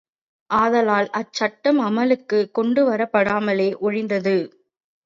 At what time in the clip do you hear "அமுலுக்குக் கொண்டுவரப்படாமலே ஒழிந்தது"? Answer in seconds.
1.81-4.37